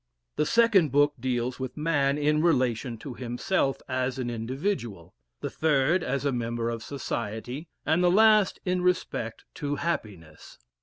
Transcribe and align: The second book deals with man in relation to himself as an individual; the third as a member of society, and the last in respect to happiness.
The 0.35 0.47
second 0.47 0.91
book 0.91 1.13
deals 1.19 1.59
with 1.59 1.77
man 1.77 2.17
in 2.17 2.41
relation 2.41 2.97
to 2.97 3.13
himself 3.13 3.77
as 3.87 4.17
an 4.17 4.31
individual; 4.31 5.13
the 5.41 5.49
third 5.51 6.01
as 6.03 6.25
a 6.25 6.31
member 6.31 6.71
of 6.71 6.81
society, 6.81 7.69
and 7.85 8.03
the 8.03 8.09
last 8.09 8.59
in 8.65 8.81
respect 8.81 9.45
to 9.53 9.75
happiness. 9.75 10.57